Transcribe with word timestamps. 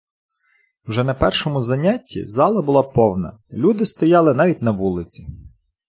Вже 0.85 1.03
на 1.03 1.13
першому 1.13 1.61
занятті 1.61 2.25
зала 2.25 2.61
була 2.61 2.83
повна, 2.83 3.37
люди 3.51 3.85
стояли 3.85 4.33
навіть 4.33 4.61
на 4.61 4.71
вулиці. 4.71 5.27